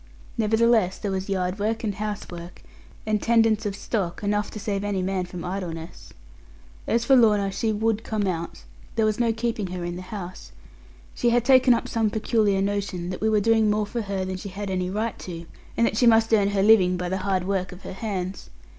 Nevertheless, 0.35 0.97
there 0.97 1.11
was 1.11 1.29
yard 1.29 1.59
work, 1.59 1.83
and 1.83 1.93
house 1.93 2.27
work, 2.31 2.63
and 3.05 3.21
tendence 3.21 3.67
of 3.67 3.75
stock, 3.75 4.23
enough 4.23 4.49
to 4.49 4.59
save 4.59 4.83
any 4.83 5.03
man 5.03 5.25
from 5.25 5.45
idleness. 5.45 6.11
As 6.87 7.05
for 7.05 7.15
Lorna, 7.15 7.51
she 7.51 7.71
would 7.71 8.03
come 8.03 8.25
out. 8.25 8.63
There 8.95 9.05
was 9.05 9.19
no 9.19 9.31
keeping 9.31 9.67
her 9.67 9.85
in 9.85 9.97
the 9.97 10.01
house. 10.01 10.53
She 11.13 11.29
had 11.29 11.45
taken 11.45 11.75
up 11.75 11.87
some 11.87 12.09
peculiar 12.09 12.63
notion 12.63 13.11
that 13.11 13.21
we 13.21 13.29
were 13.29 13.39
doing 13.39 13.69
more 13.69 13.85
for 13.85 14.01
her 14.01 14.25
than 14.25 14.37
she 14.37 14.49
had 14.49 14.71
any 14.71 14.89
right 14.89 15.19
to, 15.19 15.45
and 15.77 15.85
that 15.85 15.97
she 15.97 16.07
must 16.07 16.33
earn 16.33 16.47
her 16.49 16.63
living 16.63 16.97
by 16.97 17.07
the 17.07 17.19
hard 17.19 17.43
work 17.45 17.71
of 17.71 17.83
her 17.83 17.93
hands. 17.93 18.49